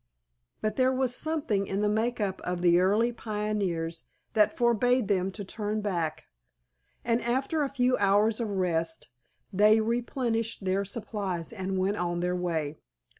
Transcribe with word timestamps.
But 0.61 0.77
there 0.77 0.91
was 0.91 1.15
something 1.15 1.67
in 1.67 1.81
the 1.81 1.87
make 1.87 2.19
up 2.19 2.41
of 2.41 2.63
the 2.63 2.79
early 2.79 3.11
pioneers 3.11 4.05
that 4.33 4.57
forbade 4.57 5.07
them 5.07 5.29
to 5.33 5.43
turn 5.45 5.81
back, 5.81 6.23
and 7.05 7.21
after 7.21 7.61
a 7.61 7.69
few 7.69 7.97
hours 7.97 8.39
of 8.39 8.49
rest 8.49 9.09
they 9.53 9.79
replenished 9.79 10.65
their 10.65 10.85
supplies 10.85 11.53
and 11.53 11.77
went 11.77 11.97
on 11.97 12.19
their 12.21 12.35
way. 12.35 12.79